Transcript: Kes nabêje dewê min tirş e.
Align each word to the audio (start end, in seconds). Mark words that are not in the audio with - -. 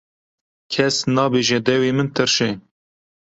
Kes 0.71 0.95
nabêje 1.15 1.59
dewê 1.65 1.91
min 1.97 2.09
tirş 2.15 2.37
e. 2.47 2.49